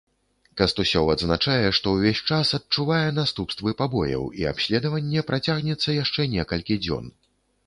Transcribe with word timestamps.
Кастусёў 0.59 1.09
адзначае, 1.15 1.67
што 1.79 1.91
ўвесь 1.97 2.21
час 2.37 2.53
адчувае 2.59 3.03
наступствы 3.19 3.75
пабояў 3.83 4.23
і 4.41 4.49
абследаванне 4.53 5.27
працягнецца 5.29 5.89
яшчэ 6.03 6.21
некалькі 6.35 6.81
дзён. 6.89 7.05